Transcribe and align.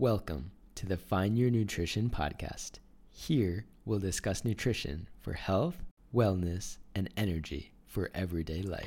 Welcome 0.00 0.52
to 0.76 0.86
the 0.86 0.96
Find 0.96 1.36
Your 1.36 1.50
Nutrition 1.50 2.08
podcast. 2.08 2.74
Here 3.10 3.66
we'll 3.84 3.98
discuss 3.98 4.44
nutrition 4.44 5.08
for 5.20 5.32
health, 5.32 5.82
wellness, 6.14 6.78
and 6.94 7.10
energy 7.16 7.72
for 7.84 8.08
everyday 8.14 8.62
life. 8.62 8.86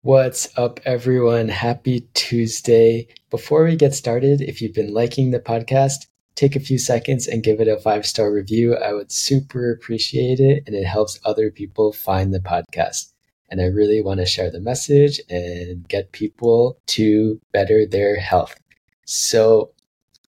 What's 0.00 0.48
up, 0.56 0.80
everyone? 0.86 1.48
Happy 1.48 2.08
Tuesday. 2.14 3.08
Before 3.28 3.64
we 3.64 3.76
get 3.76 3.92
started, 3.92 4.40
if 4.40 4.62
you've 4.62 4.72
been 4.72 4.94
liking 4.94 5.30
the 5.30 5.40
podcast, 5.40 6.06
take 6.36 6.56
a 6.56 6.60
few 6.60 6.78
seconds 6.78 7.26
and 7.26 7.42
give 7.42 7.60
it 7.60 7.68
a 7.68 7.76
five 7.76 8.06
star 8.06 8.32
review. 8.32 8.76
I 8.76 8.94
would 8.94 9.12
super 9.12 9.70
appreciate 9.70 10.40
it, 10.40 10.62
and 10.66 10.74
it 10.74 10.86
helps 10.86 11.20
other 11.26 11.50
people 11.50 11.92
find 11.92 12.32
the 12.32 12.40
podcast. 12.40 13.12
And 13.48 13.60
I 13.60 13.66
really 13.66 14.02
want 14.02 14.20
to 14.20 14.26
share 14.26 14.50
the 14.50 14.60
message 14.60 15.20
and 15.30 15.88
get 15.88 16.12
people 16.12 16.78
to 16.86 17.40
better 17.52 17.86
their 17.86 18.16
health. 18.16 18.58
So 19.04 19.70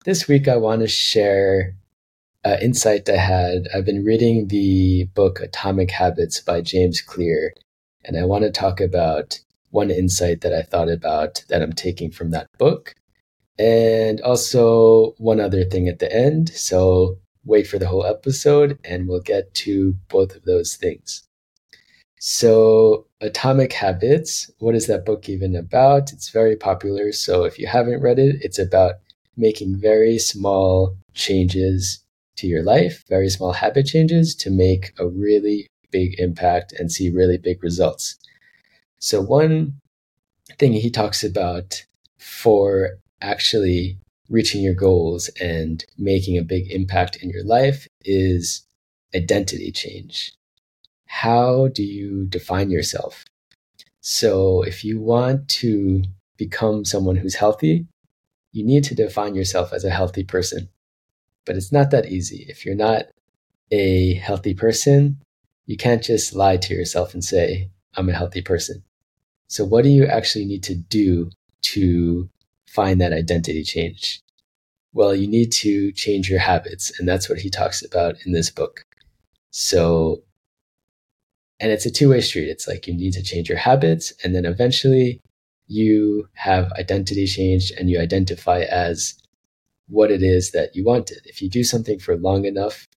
this 0.06 0.28
week, 0.28 0.48
I 0.48 0.58
want 0.58 0.82
to 0.82 0.88
share 0.88 1.76
an 2.44 2.62
insight 2.62 3.10
I 3.10 3.18
had. 3.18 3.68
I've 3.74 3.86
been 3.86 4.06
reading 4.06 4.48
the 4.48 5.06
book 5.16 5.40
Atomic 5.40 5.92
Habits 5.92 6.40
by 6.40 6.62
James 6.62 7.02
Clear, 7.02 7.54
and 8.06 8.18
I 8.18 8.26
want 8.26 8.44
to 8.44 8.52
talk 8.52 8.80
about 8.80 9.40
one 9.72 9.92
insight 9.92 10.42
that 10.42 10.54
I 10.54 10.62
thought 10.62 10.90
about 10.90 11.44
that 11.50 11.62
I'm 11.62 11.74
taking 11.74 12.12
from 12.12 12.32
that 12.32 12.48
book. 12.58 12.94
And 13.60 14.22
also 14.22 15.16
one 15.18 15.40
other 15.40 15.64
thing 15.64 15.88
at 15.88 16.00
the 16.00 16.14
end. 16.14 16.50
So 16.50 17.18
wait 17.44 17.66
for 17.66 17.80
the 17.80 17.88
whole 17.88 18.06
episode 18.06 18.78
and 18.84 19.08
we'll 19.08 19.22
get 19.22 19.54
to 19.56 19.94
both 20.10 20.36
of 20.36 20.44
those 20.44 20.76
things. 20.76 21.24
So, 22.20 23.07
Atomic 23.20 23.74
Habits, 23.74 24.52
what 24.60 24.76
is 24.76 24.86
that 24.86 25.06
book 25.06 25.28
even 25.28 25.56
about? 25.56 26.14
It's 26.14 26.30
very 26.30 26.56
popular. 26.56 27.12
So, 27.12 27.46
if 27.46 27.58
you 27.58 27.66
haven't 27.66 28.02
read 28.02 28.20
it, 28.20 28.36
it's 28.42 28.60
about 28.60 28.96
making 29.36 29.78
very 29.78 30.20
small 30.20 30.96
changes 31.16 32.04
to 32.38 32.46
your 32.46 32.62
life, 32.62 33.04
very 33.10 33.30
small 33.30 33.54
habit 33.54 33.88
changes 33.88 34.36
to 34.36 34.52
make 34.52 34.94
a 35.00 35.08
really 35.08 35.66
big 35.90 36.20
impact 36.20 36.74
and 36.74 36.92
see 36.92 37.10
really 37.10 37.40
big 37.40 37.64
results. 37.64 38.18
So, 39.00 39.20
one 39.20 39.80
thing 40.60 40.74
he 40.74 40.92
talks 40.92 41.24
about 41.24 41.84
for 42.20 43.00
actually 43.22 43.98
reaching 44.30 44.62
your 44.62 44.76
goals 44.76 45.30
and 45.42 45.84
making 45.98 46.38
a 46.38 46.44
big 46.44 46.70
impact 46.72 47.16
in 47.24 47.32
your 47.32 47.44
life 47.44 47.88
is 48.06 48.64
identity 49.16 49.72
change 49.72 50.37
how 51.08 51.70
do 51.70 51.84
you 51.84 52.26
define 52.28 52.70
yourself? 52.70 53.26
So, 54.02 54.62
if 54.64 54.86
you 54.86 55.00
want 55.00 55.50
to 55.50 56.04
become 56.38 56.86
someone 56.86 57.16
who's 57.16 57.36
healthy, 57.36 57.88
you 58.52 58.64
need 58.64 58.84
to 58.86 58.96
define 58.96 59.36
yourself 59.36 59.74
as 59.74 59.84
a 59.84 59.90
healthy 59.90 60.24
person. 60.24 60.70
But 61.46 61.56
it's 61.56 61.72
not 61.72 61.92
that 61.92 62.08
easy. 62.08 62.46
If 62.48 62.66
you're 62.66 62.76
not 62.76 63.06
a 63.72 64.14
healthy 64.16 64.54
person, 64.54 65.20
you 65.66 65.78
can't 65.78 66.04
just 66.04 66.34
lie 66.34 66.58
to 66.58 66.74
yourself 66.74 67.14
and 67.14 67.24
say, 67.24 67.70
I'm 67.96 68.10
a 68.10 68.14
healthy 68.14 68.42
person. 68.42 68.84
So, 69.48 69.66
what 69.66 69.84
do 69.84 69.90
you 69.90 70.06
actually 70.06 70.46
need 70.46 70.64
to 70.64 70.76
do 70.76 71.30
to 71.74 72.30
find 72.68 73.02
that 73.02 73.14
identity 73.14 73.64
change? 73.64 74.22
Well, 74.94 75.16
you 75.16 75.28
need 75.28 75.52
to 75.54 75.92
change 75.92 76.30
your 76.30 76.40
habits. 76.40 76.98
And 77.00 77.08
that's 77.08 77.30
what 77.30 77.40
he 77.40 77.50
talks 77.50 77.84
about 77.84 78.16
in 78.26 78.32
this 78.32 78.50
book. 78.50 78.86
So, 79.52 80.24
and 81.60 81.72
it's 81.72 81.86
a 81.86 81.92
two 81.92 82.10
way 82.10 82.22
street. 82.22 82.50
It's 82.50 82.68
like 82.68 82.88
you 82.88 82.94
need 82.94 83.14
to 83.14 83.24
change 83.24 83.50
your 83.50 83.58
habits, 83.58 84.14
and 84.24 84.36
then 84.36 84.46
eventually 84.46 85.22
you 85.68 86.30
have 86.34 86.72
identity 86.74 87.26
changed 87.26 87.74
and 87.78 87.90
you 87.90 88.00
identify 88.00 88.62
as 88.62 89.16
what 89.90 90.12
it 90.12 90.24
is 90.24 90.52
that 90.52 90.76
you 90.76 90.84
wanted. 90.86 91.20
If 91.26 91.42
you 91.42 91.50
do 91.50 91.64
something 91.64 92.00
for 92.00 92.18
long 92.18 92.46
enough, 92.46 92.88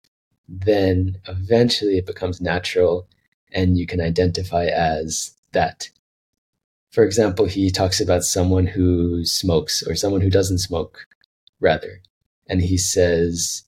then 0.49 1.17
eventually 1.27 1.99
it 1.99 2.07
becomes 2.07 2.41
natural 2.41 3.09
and 3.53 3.79
you 3.79 3.87
can 3.87 4.01
identify 4.01 4.67
as 4.67 5.33
that. 5.53 5.91
For 6.91 7.05
example, 7.05 7.47
he 7.47 7.71
talks 7.71 8.01
about 8.01 8.25
someone 8.25 8.67
who 8.67 9.25
smokes 9.25 9.83
or 9.83 9.95
someone 9.95 10.21
who 10.21 10.31
doesn't 10.31 10.59
smoke, 10.59 11.07
rather. 11.61 12.03
And 12.49 12.61
he 12.61 12.79
says 12.79 13.63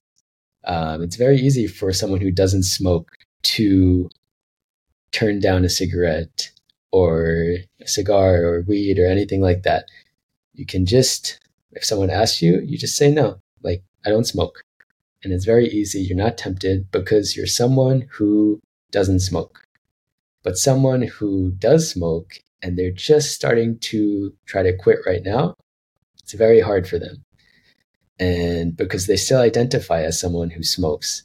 um, 0.65 1.03
it's 1.03 1.17
very 1.17 1.39
easy 1.39 1.67
for 1.67 1.93
someone 1.93 2.21
who 2.21 2.31
doesn't 2.31 2.65
smoke 2.65 3.11
to 3.43 4.09
turn 5.13 5.41
down 5.41 5.65
a 5.65 5.69
cigarette 5.69 6.51
or 6.91 7.57
a 7.81 7.89
cigar 7.89 8.45
or 8.45 8.65
weed 8.67 8.99
or 8.99 9.07
anything 9.07 9.41
like 9.41 9.63
that. 9.63 9.85
You 10.55 10.67
can 10.67 10.85
just, 10.85 11.39
if 11.73 11.85
someone 11.85 12.11
asks 12.11 12.43
you, 12.43 12.61
you 12.61 12.77
just 12.77 12.97
say 12.97 13.11
no, 13.11 13.41
like, 13.63 13.83
I 14.05 14.11
don't 14.11 14.27
smoke. 14.27 14.63
And 15.23 15.33
it's 15.33 15.45
very 15.45 15.69
easy. 15.69 16.01
You're 16.01 16.17
not 16.17 16.37
tempted 16.37 16.91
because 16.91 17.37
you're 17.37 17.47
someone 17.47 18.09
who 18.11 18.61
doesn't 18.91 19.21
smoke. 19.21 19.65
But 20.43 20.59
someone 20.59 21.03
who 21.03 21.53
does 21.53 21.89
smoke 21.91 22.35
and 22.61 22.77
they're 22.77 22.91
just 22.91 23.33
starting 23.33 23.79
to 23.79 24.35
try 24.47 24.63
to 24.63 24.77
quit 24.77 24.99
right 25.07 25.23
now, 25.25 25.55
it's 26.23 26.33
very 26.33 26.61
hard 26.61 26.89
for 26.89 26.99
them. 26.99 27.25
And 28.19 28.77
because 28.77 29.07
they 29.07 29.17
still 29.17 29.41
identify 29.41 30.03
as 30.03 30.21
someone 30.21 30.51
who 30.51 30.63
smokes, 30.63 31.23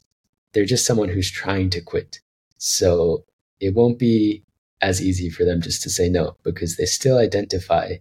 they're 0.52 0.64
just 0.64 0.86
someone 0.86 1.08
who's 1.08 1.30
trying 1.30 1.70
to 1.70 1.80
quit. 1.80 2.20
So 2.58 3.24
it 3.60 3.74
won't 3.74 3.98
be 3.98 4.42
as 4.80 5.02
easy 5.02 5.28
for 5.28 5.44
them 5.44 5.60
just 5.60 5.82
to 5.82 5.90
say 5.90 6.08
no 6.08 6.36
because 6.44 6.76
they 6.76 6.84
still 6.84 7.18
identify 7.18 7.96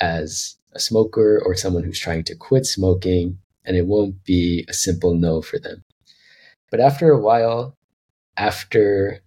as 0.00 0.56
a 0.74 0.80
smoker 0.80 1.40
or 1.44 1.54
someone 1.54 1.84
who's 1.84 1.98
trying 1.98 2.24
to 2.24 2.34
quit 2.34 2.66
smoking, 2.66 3.38
and 3.64 3.76
it 3.76 3.86
won't 3.86 4.22
be 4.24 4.64
a 4.68 4.74
simple 4.74 5.14
no 5.14 5.40
for 5.40 5.58
them. 5.58 5.82
But 6.70 6.80
after 6.80 7.10
a 7.10 7.20
while, 7.20 7.74
after 8.36 9.20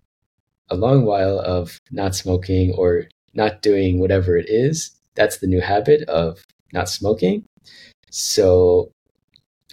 a 0.70 0.76
long 0.76 1.06
while 1.06 1.40
of 1.40 1.80
not 1.92 2.16
smoking 2.16 2.74
or 2.78 3.06
not 3.34 3.62
doing 3.62 4.00
whatever 4.00 4.38
it 4.38 4.48
is, 4.50 4.92
that's 5.16 5.38
the 5.38 5.48
new 5.48 5.62
habit 5.62 6.08
of 6.08 6.44
not 6.74 6.90
smoking. 6.90 7.46
So 8.12 8.92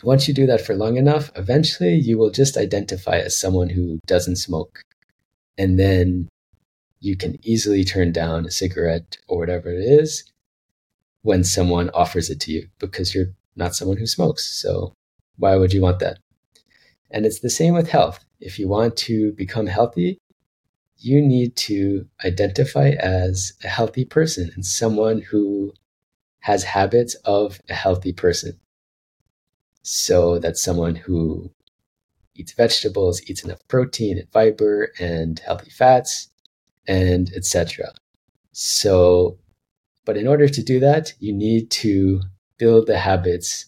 once 0.02 0.28
you 0.28 0.34
do 0.34 0.46
that 0.46 0.60
for 0.60 0.74
long 0.74 0.96
enough, 0.96 1.30
eventually 1.36 1.94
you 1.94 2.16
will 2.16 2.30
just 2.30 2.56
identify 2.56 3.18
as 3.18 3.38
someone 3.38 3.68
who 3.68 3.98
doesn't 4.06 4.36
smoke 4.36 4.82
and 5.58 5.78
then 5.78 6.28
you 7.00 7.16
can 7.16 7.38
easily 7.42 7.84
turn 7.84 8.12
down 8.12 8.46
a 8.46 8.50
cigarette 8.50 9.18
or 9.28 9.38
whatever 9.38 9.70
it 9.70 9.82
is 9.82 10.24
when 11.22 11.44
someone 11.44 11.90
offers 11.90 12.30
it 12.30 12.40
to 12.40 12.52
you 12.52 12.68
because 12.78 13.14
you're 13.14 13.34
not 13.56 13.74
someone 13.74 13.96
who 13.96 14.06
smokes. 14.06 14.46
So 14.60 14.92
why 15.36 15.56
would 15.56 15.72
you 15.72 15.82
want 15.82 15.98
that? 16.00 16.18
And 17.10 17.26
it's 17.26 17.40
the 17.40 17.50
same 17.50 17.74
with 17.74 17.88
health. 17.88 18.24
If 18.40 18.58
you 18.58 18.68
want 18.68 18.96
to 18.98 19.32
become 19.32 19.66
healthy, 19.66 20.18
you 20.98 21.20
need 21.20 21.56
to 21.56 22.06
identify 22.24 22.90
as 22.90 23.52
a 23.62 23.68
healthy 23.68 24.04
person 24.04 24.50
and 24.54 24.64
someone 24.64 25.20
who 25.20 25.72
has 26.40 26.64
habits 26.64 27.14
of 27.24 27.60
a 27.68 27.74
healthy 27.74 28.12
person. 28.12 28.58
So 29.82 30.38
that's 30.38 30.62
someone 30.62 30.94
who 30.96 31.50
eats 32.36 32.52
vegetables, 32.52 33.22
eats 33.28 33.44
enough 33.44 33.60
protein 33.68 34.18
and 34.18 34.30
fiber 34.30 34.92
and 34.98 35.38
healthy 35.40 35.70
fats, 35.70 36.28
and 36.86 37.32
etc. 37.34 37.92
So, 38.52 39.38
but 40.04 40.16
in 40.16 40.26
order 40.26 40.48
to 40.48 40.62
do 40.62 40.80
that, 40.80 41.12
you 41.18 41.32
need 41.32 41.70
to 41.72 42.20
build 42.58 42.86
the 42.86 42.98
habits 42.98 43.66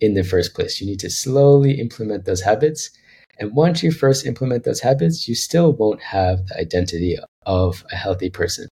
in 0.00 0.14
the 0.14 0.24
first 0.24 0.54
place. 0.54 0.80
You 0.80 0.86
need 0.86 1.00
to 1.00 1.10
slowly 1.10 1.80
implement 1.80 2.24
those 2.24 2.42
habits. 2.42 2.90
And 3.38 3.54
once 3.54 3.82
you 3.82 3.90
first 3.90 4.26
implement 4.26 4.64
those 4.64 4.80
habits, 4.80 5.26
you 5.28 5.34
still 5.34 5.72
won't 5.72 6.02
have 6.02 6.46
the 6.48 6.58
identity 6.58 7.16
of 7.46 7.84
a 7.90 7.96
healthy 7.96 8.28
person. 8.28 8.68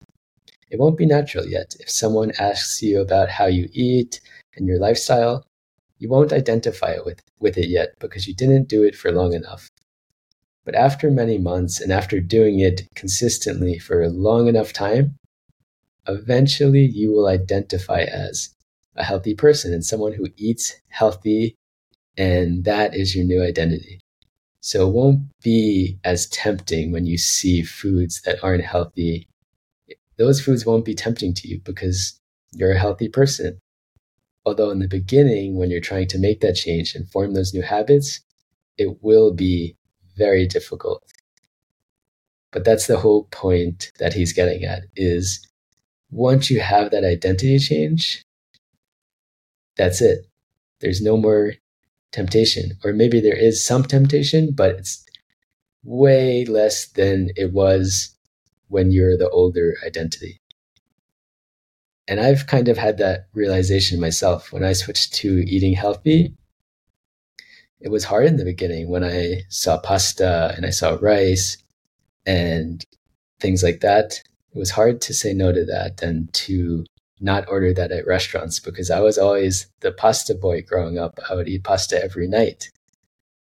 It 0.71 0.78
won't 0.78 0.97
be 0.97 1.07
natural 1.07 1.47
yet. 1.47 1.74
If 1.78 1.91
someone 1.91 2.33
asks 2.39 2.83
you 2.83 3.01
about 3.01 3.28
how 3.28 3.47
you 3.47 3.68
eat 3.72 4.21
and 4.57 4.66
your 4.66 4.78
lifestyle, 4.78 5.45
you 5.98 6.09
won't 6.09 6.33
identify 6.33 6.93
it 6.93 7.04
with, 7.04 7.22
with 7.41 7.57
it 7.57 7.69
yet 7.69 7.95
because 7.98 8.27
you 8.27 8.34
didn't 8.34 8.69
do 8.69 8.83
it 8.83 8.95
for 8.95 9.13
long 9.13 9.33
enough. 9.33 9.71
But 10.65 10.75
after 10.75 11.10
many 11.10 11.39
months 11.39 11.81
and 11.81 11.93
after 11.93 12.21
doing 12.21 12.59
it 12.59 12.89
consistently 12.95 13.78
for 13.78 14.03
a 14.03 14.09
long 14.09 14.48
enough 14.48 14.72
time, 14.72 15.16
eventually 16.09 16.84
you 16.84 17.13
will 17.13 17.28
identify 17.28 18.01
as 18.03 18.54
a 18.97 19.04
healthy 19.04 19.34
person 19.34 19.72
and 19.72 19.84
someone 19.84 20.13
who 20.13 20.27
eats 20.37 20.75
healthy, 20.89 21.57
and 22.16 22.65
that 22.65 22.95
is 22.95 23.15
your 23.15 23.25
new 23.25 23.42
identity. 23.42 24.01
So 24.60 24.89
it 24.89 24.92
won't 24.92 25.21
be 25.42 25.99
as 26.03 26.27
tempting 26.27 26.91
when 26.91 27.07
you 27.07 27.19
see 27.19 27.63
foods 27.63 28.22
that 28.22 28.42
aren't 28.42 28.65
healthy. 28.65 29.28
Those 30.19 30.41
foods 30.41 30.66
won't 30.66 30.84
be 30.84 30.95
tempting 30.95 31.34
to 31.34 31.49
you 31.49 31.60
because 31.60 32.19
you're 32.53 32.72
a 32.72 32.78
healthy 32.78 33.09
person. 33.09 33.60
Although 34.47 34.71
in 34.71 34.78
the 34.78 34.87
beginning, 34.87 35.57
when 35.57 35.71
you're 35.71 35.81
trying 35.81 36.07
to 36.09 36.19
make 36.19 36.41
that 36.41 36.54
change 36.54 36.95
and 36.95 37.10
form 37.10 37.34
those 37.34 37.53
new 37.53 37.63
habits, 37.63 38.21
it 38.78 39.03
will 39.03 39.34
be 39.34 39.77
very 40.16 40.47
difficult. 40.47 41.03
But 42.53 42.65
that's 42.65 42.87
the 42.87 42.98
whole 42.98 43.25
point 43.25 43.91
that 43.98 44.15
he's 44.15 44.33
getting 44.33 44.65
at 44.65 44.84
is 44.95 45.47
once 46.13 46.48
you 46.48 46.60
have 46.60 46.93
that 46.93 47.04
identity 47.04 47.59
change, 47.59 48.25
that's 49.77 50.01
it. 50.01 50.27
There's 50.81 51.03
no 51.03 51.16
more 51.16 51.54
temptation. 52.13 52.78
Or 52.84 52.92
maybe 52.92 53.21
there 53.21 53.37
is 53.37 53.65
some 53.65 53.83
temptation, 53.83 54.53
but 54.54 54.77
it's 54.77 55.04
way 55.83 56.45
less 56.45 56.87
than 56.87 57.31
it 57.34 57.53
was 57.53 58.15
when 58.69 58.92
you're 58.92 59.19
the 59.19 59.28
older 59.28 59.75
identity. 59.84 60.41
And 62.08 62.20
I've 62.20 62.47
kind 62.47 62.68
of 62.68 62.78
had 62.78 62.98
that 62.98 63.26
realization 63.34 64.00
myself 64.00 64.53
when 64.53 64.64
I 64.64 64.72
switched 64.72 65.14
to 65.14 65.44
eating 65.48 65.74
healthy. 65.74 66.34
It 67.80 67.88
was 67.88 68.04
hard 68.04 68.26
in 68.26 68.36
the 68.36 68.44
beginning 68.44 68.88
when 68.88 69.04
I 69.04 69.42
saw 69.48 69.78
pasta 69.78 70.54
and 70.56 70.64
I 70.64 70.70
saw 70.70 70.98
rice 71.00 71.58
and 72.24 72.84
things 73.41 73.62
like 73.62 73.80
that. 73.80 74.22
It 74.54 74.58
was 74.58 74.70
hard 74.70 75.00
to 75.03 75.14
say 75.14 75.34
no 75.34 75.53
to 75.53 75.64
that 75.66 76.03
and 76.03 76.32
to 76.34 76.84
not 77.20 77.48
order 77.48 77.72
that 77.72 77.92
at 77.92 78.06
restaurants 78.06 78.60
because 78.60 78.91
I 78.91 79.00
was 79.00 79.18
always 79.18 79.66
the 79.80 79.92
pasta 79.92 80.34
boy 80.34 80.62
growing 80.62 80.98
up. 80.98 81.18
I 81.28 81.34
would 81.34 81.48
eat 81.48 81.64
pasta 81.64 82.03
every 82.03 82.28
night. 82.28 82.70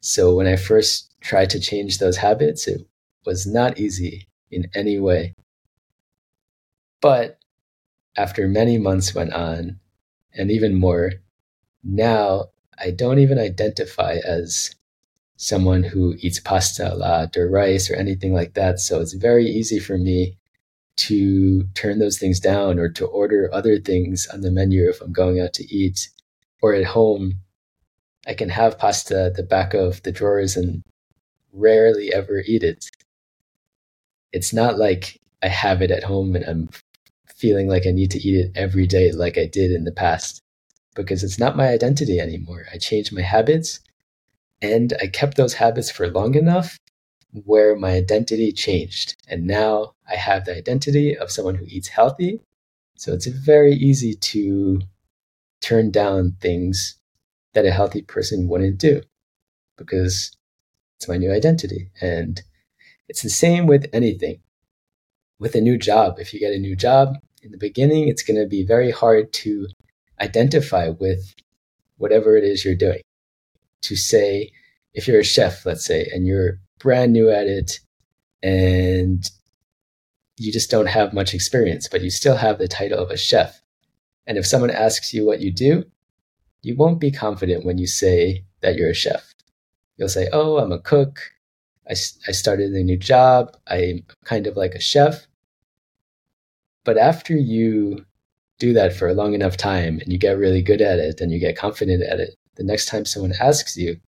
So 0.01 0.35
when 0.35 0.47
I 0.47 0.55
first 0.55 1.13
tried 1.21 1.49
to 1.51 1.59
change 1.59 1.97
those 1.97 2.17
habits, 2.17 2.67
it 2.67 2.85
was 3.25 3.45
not 3.47 3.79
easy 3.79 4.27
in 4.51 4.67
any 4.75 4.99
way. 4.99 5.33
But 7.01 7.39
after 8.15 8.47
many 8.47 8.77
months 8.77 9.15
went 9.15 9.33
on, 9.33 9.79
and 10.33 10.51
even 10.51 10.75
more, 10.75 11.13
now 11.83 12.45
I 12.79 12.91
don't 12.91 13.19
even 13.19 13.39
identify 13.39 14.19
as 14.25 14.75
someone 15.35 15.83
who 15.83 16.15
eats 16.19 16.39
pasta 16.39 16.93
a 16.93 16.95
lot 16.95 17.35
or 17.35 17.49
rice 17.49 17.89
or 17.89 17.95
anything 17.95 18.33
like 18.33 18.53
that. 18.53 18.79
So 18.79 19.01
it's 19.01 19.13
very 19.13 19.45
easy 19.45 19.79
for 19.79 19.97
me 19.97 20.37
to 20.95 21.63
turn 21.73 21.99
those 21.99 22.19
things 22.19 22.39
down 22.39 22.79
or 22.79 22.87
to 22.89 23.05
order 23.05 23.49
other 23.51 23.79
things 23.79 24.27
on 24.31 24.41
the 24.41 24.51
menu 24.51 24.87
if 24.89 25.01
I'm 25.01 25.11
going 25.11 25.39
out 25.39 25.53
to 25.53 25.75
eat 25.75 26.09
or 26.61 26.73
at 26.73 26.85
home. 26.85 27.39
I 28.27 28.33
can 28.33 28.49
have 28.49 28.77
pasta 28.77 29.25
at 29.25 29.35
the 29.35 29.43
back 29.43 29.73
of 29.73 30.01
the 30.03 30.11
drawers 30.11 30.55
and 30.55 30.83
rarely 31.51 32.13
ever 32.13 32.41
eat 32.45 32.63
it. 32.63 32.89
It's 34.31 34.53
not 34.53 34.77
like 34.77 35.19
I 35.41 35.47
have 35.47 35.81
it 35.81 35.91
at 35.91 36.03
home 36.03 36.35
and 36.35 36.45
I'm 36.45 36.69
feeling 37.43 37.67
like 37.67 37.85
I 37.85 37.91
need 37.91 38.09
to 38.11 38.25
eat 38.25 38.35
it 38.45 38.51
every 38.55 38.87
day 38.87 39.11
like 39.11 39.37
I 39.37 39.47
did 39.47 39.71
in 39.73 39.83
the 39.83 39.91
past 39.91 40.41
because 40.95 41.25
it's 41.25 41.37
not 41.37 41.57
my 41.57 41.67
identity 41.67 42.17
anymore. 42.17 42.63
I 42.73 42.77
changed 42.77 43.11
my 43.11 43.21
habits 43.21 43.81
and 44.61 44.93
I 45.01 45.07
kept 45.07 45.35
those 45.35 45.55
habits 45.55 45.91
for 45.91 46.07
long 46.07 46.35
enough 46.35 46.79
where 47.43 47.75
my 47.75 47.91
identity 47.95 48.53
changed. 48.53 49.17
And 49.27 49.45
now 49.45 49.91
I 50.09 50.15
have 50.15 50.45
the 50.45 50.55
identity 50.55 51.17
of 51.17 51.31
someone 51.31 51.55
who 51.55 51.65
eats 51.67 51.89
healthy. 51.89 52.39
So 52.95 53.11
it's 53.11 53.27
very 53.27 53.73
easy 53.73 54.13
to 54.13 54.79
turn 55.59 55.91
down 55.91 56.37
things 56.39 56.97
that 57.55 57.65
a 57.65 57.71
healthy 57.71 58.03
person 58.03 58.47
wouldn't 58.47 58.77
do 58.77 59.01
because 59.77 60.31
it's 60.95 61.09
my 61.09 61.17
new 61.17 61.33
identity. 61.33 61.89
And 61.99 62.41
it's 63.09 63.21
the 63.21 63.29
same 63.29 63.67
with 63.67 63.89
anything. 63.91 64.39
With 65.39 65.55
a 65.55 65.61
new 65.61 65.77
job, 65.77 66.19
if 66.19 66.33
you 66.33 66.39
get 66.39 66.53
a 66.53 66.57
new 66.57 66.77
job, 66.77 67.17
in 67.43 67.51
the 67.51 67.57
beginning, 67.57 68.07
it's 68.07 68.23
going 68.23 68.41
to 68.41 68.47
be 68.47 68.65
very 68.65 68.89
hard 68.89 69.33
to 69.33 69.67
identify 70.21 70.89
with 70.89 71.35
whatever 71.97 72.37
it 72.37 72.43
is 72.43 72.63
you're 72.63 72.75
doing. 72.75 73.01
To 73.83 73.95
say, 73.95 74.51
if 74.93 75.07
you're 75.07 75.19
a 75.19 75.25
chef, 75.25 75.65
let's 75.65 75.85
say, 75.85 76.09
and 76.13 76.25
you're 76.25 76.59
brand 76.79 77.11
new 77.11 77.29
at 77.29 77.47
it 77.47 77.79
and 78.41 79.29
you 80.37 80.51
just 80.51 80.71
don't 80.71 80.87
have 80.87 81.13
much 81.13 81.33
experience, 81.33 81.87
but 81.89 82.01
you 82.01 82.09
still 82.09 82.37
have 82.37 82.57
the 82.57 82.67
title 82.67 82.99
of 82.99 83.11
a 83.11 83.17
chef. 83.17 83.61
And 84.25 84.37
if 84.37 84.45
someone 84.45 84.71
asks 84.71 85.13
you 85.13 85.25
what 85.25 85.41
you 85.41 85.51
do, 85.51 85.83
you 86.61 86.75
won't 86.77 87.01
be 87.01 87.11
confident 87.11 87.65
when 87.65 87.77
you 87.77 87.87
say 87.87 88.45
that 88.61 88.75
you're 88.75 88.89
a 88.89 88.95
chef. 88.95 89.33
You'll 89.97 90.09
say, 90.09 90.29
Oh, 90.31 90.57
I'm 90.57 90.71
a 90.71 90.79
cook. 90.79 91.19
I, 91.87 91.91
I 91.91 92.31
started 92.31 92.71
a 92.71 92.83
new 92.83 92.97
job. 92.97 93.55
I'm 93.67 94.05
kind 94.23 94.47
of 94.47 94.55
like 94.55 94.73
a 94.75 94.79
chef. 94.79 95.27
But 96.83 96.97
after 96.97 97.35
you 97.35 98.05
do 98.59 98.73
that 98.73 98.93
for 98.93 99.07
a 99.07 99.13
long 99.13 99.33
enough 99.33 99.57
time 99.57 99.99
and 99.99 100.11
you 100.11 100.17
get 100.17 100.37
really 100.37 100.61
good 100.61 100.81
at 100.81 100.99
it 100.99 101.21
and 101.21 101.31
you 101.31 101.39
get 101.39 101.57
confident 101.57 102.03
at 102.03 102.19
it, 102.19 102.35
the 102.55 102.63
next 102.63 102.87
time 102.87 103.05
someone 103.05 103.33
asks 103.39 103.77
you, 103.77 103.99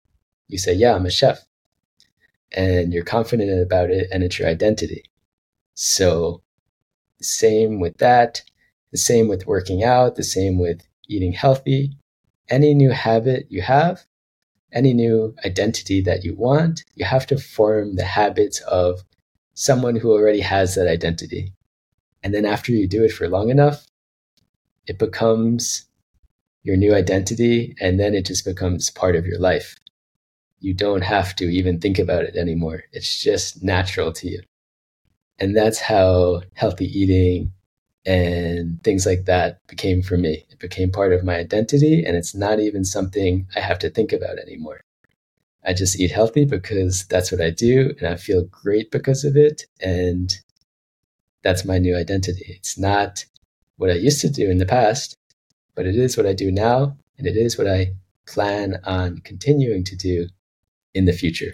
you 0.47 0.57
say, 0.57 0.73
Yeah, 0.73 0.95
I'm 0.95 1.05
a 1.05 1.11
chef 1.11 1.45
and 2.51 2.93
you're 2.93 3.03
confident 3.03 3.61
about 3.61 3.89
it 3.89 4.07
and 4.11 4.23
it's 4.23 4.39
your 4.39 4.47
identity. 4.47 5.03
So, 5.73 6.41
same 7.21 7.79
with 7.79 7.97
that, 7.97 8.43
the 8.91 8.97
same 8.97 9.27
with 9.27 9.47
working 9.47 9.83
out, 9.83 10.15
the 10.15 10.23
same 10.23 10.59
with 10.59 10.87
eating 11.07 11.33
healthy. 11.33 11.97
Any 12.49 12.73
new 12.73 12.91
habit 12.91 13.47
you 13.49 13.61
have, 13.61 14.05
any 14.71 14.93
new 14.93 15.35
identity 15.43 16.01
that 16.01 16.23
you 16.23 16.35
want, 16.35 16.83
you 16.95 17.05
have 17.05 17.25
to 17.27 17.37
form 17.37 17.95
the 17.95 18.05
habits 18.05 18.59
of 18.61 19.03
someone 19.53 19.95
who 19.95 20.11
already 20.11 20.41
has 20.41 20.75
that 20.75 20.87
identity. 20.87 21.54
And 22.25 22.33
then 22.33 22.45
after 22.45 22.73
you 22.73 22.89
do 22.89 23.05
it 23.05 23.13
for 23.13 23.29
long 23.29 23.49
enough, 23.49 23.87
it 24.87 24.99
becomes 24.99 25.85
your 26.63 26.75
new 26.75 26.93
identity 26.93 27.75
and 27.79 28.01
then 28.01 28.13
it 28.13 28.25
just 28.25 28.43
becomes 28.43 28.89
part 28.89 29.15
of 29.15 29.25
your 29.25 29.39
life 29.39 29.77
you 30.59 30.73
don't 30.73 31.03
have 31.03 31.35
to 31.35 31.45
even 31.45 31.79
think 31.79 31.99
about 31.99 32.23
it 32.23 32.35
anymore. 32.35 32.83
It's 32.91 33.21
just 33.21 33.63
natural 33.63 34.11
to 34.13 34.27
you. 34.27 34.41
And 35.39 35.55
that's 35.55 35.79
how 35.79 36.41
healthy 36.55 36.85
eating 36.85 37.53
and 38.05 38.83
things 38.83 39.05
like 39.05 39.25
that 39.25 39.59
became 39.67 40.01
for 40.01 40.17
me. 40.17 40.45
It 40.49 40.59
became 40.59 40.91
part 40.91 41.13
of 41.13 41.23
my 41.23 41.35
identity, 41.35 42.03
and 42.05 42.15
it's 42.15 42.35
not 42.35 42.59
even 42.59 42.85
something 42.85 43.47
I 43.55 43.59
have 43.59 43.79
to 43.79 43.89
think 43.89 44.13
about 44.13 44.39
anymore. 44.39 44.81
I 45.65 45.73
just 45.73 45.99
eat 45.99 46.11
healthy 46.11 46.45
because 46.45 47.05
that's 47.07 47.31
what 47.31 47.41
I 47.41 47.49
do, 47.51 47.93
and 47.99 48.07
I 48.07 48.15
feel 48.15 48.45
great 48.45 48.91
because 48.91 49.23
of 49.25 49.37
it. 49.37 49.65
And 49.81 50.35
that's 51.45 51.63
my 51.63 51.77
new 51.77 51.95
identity. 51.95 52.43
It's 52.57 52.75
not 52.75 53.23
what 53.77 53.91
I 53.91 53.93
used 53.93 54.19
to 54.21 54.29
do 54.29 54.49
in 54.49 54.57
the 54.57 54.65
past, 54.65 55.15
but 55.75 55.85
it 55.85 55.95
is 55.95 56.17
what 56.17 56.25
I 56.25 56.33
do 56.33 56.51
now, 56.51 56.97
and 57.19 57.27
it 57.27 57.37
is 57.37 57.55
what 57.55 57.67
I 57.67 57.93
plan 58.25 58.81
on 58.83 59.19
continuing 59.19 59.83
to 59.83 59.95
do 59.95 60.27
in 60.95 61.05
the 61.05 61.13
future. 61.13 61.53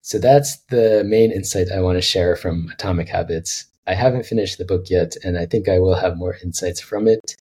So 0.00 0.18
that's 0.18 0.56
the 0.70 1.04
main 1.04 1.30
insight 1.30 1.70
I 1.70 1.82
want 1.82 1.98
to 1.98 2.02
share 2.02 2.34
from 2.34 2.70
Atomic 2.72 3.10
Habits. 3.10 3.66
I 3.86 3.92
haven't 3.92 4.24
finished 4.24 4.56
the 4.56 4.64
book 4.64 4.88
yet, 4.88 5.16
and 5.22 5.36
I 5.36 5.44
think 5.44 5.68
I 5.68 5.78
will 5.78 5.94
have 5.94 6.16
more 6.16 6.38
insights 6.42 6.80
from 6.80 7.08
it. 7.08 7.36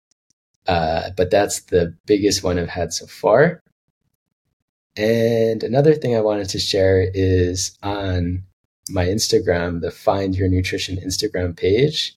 Uh, 0.66 1.10
but 1.14 1.30
that's 1.30 1.60
the 1.64 1.94
biggest 2.06 2.42
one 2.42 2.58
I've 2.58 2.70
had 2.70 2.94
so 2.94 3.06
far. 3.06 3.62
And 4.96 5.62
another 5.62 5.94
thing 5.94 6.16
I 6.16 6.22
wanted 6.22 6.48
to 6.50 6.58
share 6.58 7.06
is 7.12 7.76
on 7.82 8.44
my 8.88 9.06
Instagram, 9.06 9.80
the 9.80 9.90
Find 9.90 10.36
Your 10.36 10.48
Nutrition 10.48 10.96
Instagram 10.96 11.56
page. 11.56 12.16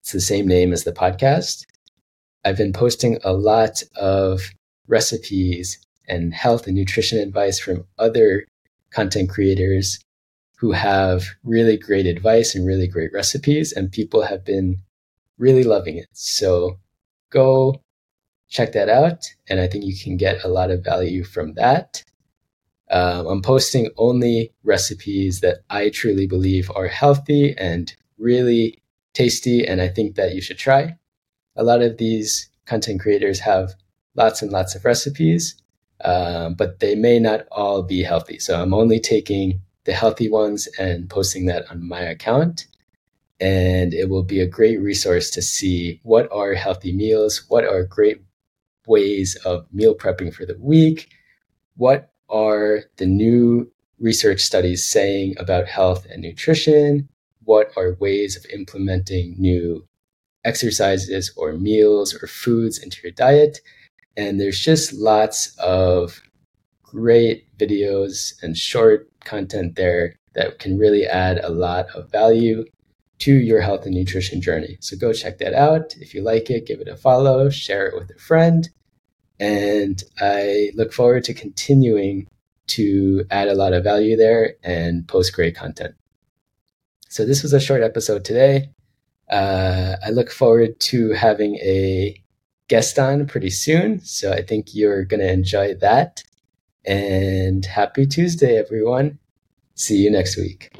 It's 0.00 0.12
the 0.12 0.20
same 0.20 0.46
name 0.46 0.72
as 0.72 0.84
the 0.84 0.92
podcast. 0.92 1.66
I've 2.44 2.56
been 2.56 2.72
posting 2.72 3.18
a 3.22 3.32
lot 3.32 3.82
of 3.96 4.40
recipes 4.88 5.78
and 6.08 6.34
health 6.34 6.66
and 6.66 6.74
nutrition 6.74 7.18
advice 7.18 7.58
from 7.58 7.84
other 7.98 8.46
content 8.90 9.30
creators 9.30 10.00
who 10.56 10.72
have 10.72 11.24
really 11.44 11.76
great 11.76 12.06
advice 12.06 12.54
and 12.54 12.66
really 12.66 12.88
great 12.88 13.12
recipes, 13.12 13.72
and 13.72 13.92
people 13.92 14.22
have 14.22 14.44
been 14.44 14.76
really 15.38 15.64
loving 15.64 15.96
it. 15.96 16.08
So 16.12 16.78
go 17.30 17.80
check 18.48 18.72
that 18.72 18.88
out, 18.88 19.24
and 19.48 19.60
I 19.60 19.68
think 19.68 19.84
you 19.84 19.96
can 19.96 20.16
get 20.16 20.44
a 20.44 20.48
lot 20.48 20.70
of 20.70 20.84
value 20.84 21.24
from 21.24 21.54
that. 21.54 22.02
Um, 22.90 23.26
I'm 23.26 23.42
posting 23.42 23.90
only 23.96 24.52
recipes 24.64 25.40
that 25.40 25.58
I 25.70 25.90
truly 25.90 26.26
believe 26.26 26.70
are 26.74 26.88
healthy 26.88 27.54
and 27.56 27.94
really 28.18 28.82
tasty, 29.14 29.66
and 29.66 29.80
I 29.80 29.88
think 29.88 30.16
that 30.16 30.34
you 30.34 30.40
should 30.40 30.58
try. 30.58 30.96
A 31.56 31.62
lot 31.62 31.82
of 31.82 31.98
these 31.98 32.50
content 32.66 33.00
creators 33.00 33.40
have 33.40 33.74
lots 34.16 34.42
and 34.42 34.50
lots 34.50 34.74
of 34.74 34.84
recipes, 34.84 35.60
um, 36.04 36.54
but 36.54 36.80
they 36.80 36.94
may 36.94 37.18
not 37.18 37.46
all 37.52 37.82
be 37.82 38.02
healthy. 38.02 38.38
So 38.38 38.60
I'm 38.60 38.74
only 38.74 38.98
taking 38.98 39.60
the 39.84 39.92
healthy 39.92 40.28
ones 40.28 40.68
and 40.78 41.08
posting 41.08 41.46
that 41.46 41.70
on 41.70 41.88
my 41.88 42.00
account. 42.00 42.66
And 43.40 43.94
it 43.94 44.10
will 44.10 44.22
be 44.22 44.40
a 44.40 44.46
great 44.46 44.80
resource 44.80 45.30
to 45.30 45.42
see 45.42 46.00
what 46.02 46.30
are 46.30 46.54
healthy 46.54 46.92
meals, 46.92 47.44
what 47.48 47.64
are 47.64 47.84
great 47.84 48.22
ways 48.86 49.36
of 49.44 49.66
meal 49.72 49.94
prepping 49.94 50.34
for 50.34 50.44
the 50.44 50.56
week, 50.60 51.08
what 51.76 52.12
are 52.30 52.84
the 52.96 53.06
new 53.06 53.70
research 53.98 54.40
studies 54.40 54.86
saying 54.86 55.34
about 55.38 55.66
health 55.66 56.06
and 56.10 56.22
nutrition, 56.22 57.08
what 57.44 57.70
are 57.76 57.96
ways 58.00 58.36
of 58.36 58.46
implementing 58.50 59.34
new 59.38 59.84
exercises 60.44 61.32
or 61.36 61.52
meals 61.52 62.14
or 62.14 62.26
foods 62.26 62.78
into 62.78 62.98
your 63.02 63.12
diet 63.12 63.58
and 64.16 64.40
there's 64.40 64.60
just 64.60 64.92
lots 64.92 65.56
of 65.58 66.20
great 66.82 67.46
videos 67.58 68.34
and 68.42 68.56
short 68.56 69.08
content 69.24 69.76
there 69.76 70.16
that 70.34 70.58
can 70.58 70.78
really 70.78 71.06
add 71.06 71.38
a 71.38 71.48
lot 71.48 71.86
of 71.94 72.10
value 72.10 72.64
to 73.18 73.34
your 73.34 73.60
health 73.60 73.84
and 73.84 73.94
nutrition 73.94 74.40
journey. 74.40 74.76
So 74.80 74.96
go 74.96 75.12
check 75.12 75.38
that 75.38 75.54
out. 75.54 75.94
If 75.98 76.14
you 76.14 76.22
like 76.22 76.50
it, 76.50 76.66
give 76.66 76.80
it 76.80 76.88
a 76.88 76.96
follow, 76.96 77.50
share 77.50 77.86
it 77.86 77.94
with 77.94 78.10
a 78.10 78.18
friend. 78.18 78.68
And 79.40 80.02
I 80.20 80.70
look 80.74 80.92
forward 80.92 81.24
to 81.24 81.34
continuing 81.34 82.28
to 82.68 83.24
add 83.30 83.48
a 83.48 83.54
lot 83.54 83.72
of 83.72 83.82
value 83.82 84.16
there 84.16 84.54
and 84.62 85.08
post 85.08 85.32
great 85.32 85.56
content. 85.56 85.94
So 87.08 87.24
this 87.24 87.42
was 87.42 87.52
a 87.52 87.58
short 87.58 87.82
episode 87.82 88.24
today. 88.24 88.70
Uh, 89.28 89.96
I 90.04 90.10
look 90.10 90.30
forward 90.30 90.78
to 90.80 91.10
having 91.12 91.56
a 91.56 92.22
guest 92.68 92.98
on 92.98 93.26
pretty 93.26 93.50
soon. 93.50 94.00
So 94.00 94.32
I 94.32 94.42
think 94.42 94.74
you're 94.74 95.04
going 95.04 95.20
to 95.20 95.32
enjoy 95.32 95.74
that. 95.74 96.22
And 96.84 97.64
happy 97.64 98.06
Tuesday, 98.06 98.56
everyone. 98.56 99.18
See 99.74 99.96
you 99.96 100.10
next 100.10 100.36
week. 100.36 100.70